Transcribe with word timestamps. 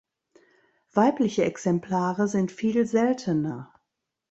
Weibliche 0.95 1.43
Exemplare 1.45 2.27
sind 2.27 2.51
viel 2.51 2.87
seltener. 2.87 3.71